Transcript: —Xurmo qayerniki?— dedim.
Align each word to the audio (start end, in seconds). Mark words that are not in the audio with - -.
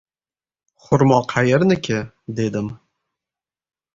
—Xurmo 0.85 1.19
qayerniki?— 1.33 1.99
dedim. 2.39 2.71